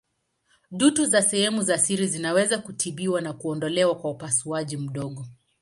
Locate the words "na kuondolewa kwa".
3.21-4.11